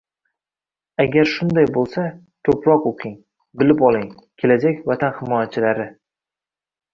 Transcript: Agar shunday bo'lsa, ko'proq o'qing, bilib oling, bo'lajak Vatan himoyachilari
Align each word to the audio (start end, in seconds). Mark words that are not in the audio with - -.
Agar 1.03 1.27
shunday 1.33 1.67
bo'lsa, 1.75 2.05
ko'proq 2.49 2.87
o'qing, 2.93 3.13
bilib 3.63 3.85
oling, 3.91 4.09
bo'lajak 4.45 4.81
Vatan 4.93 5.15
himoyachilari 5.21 5.87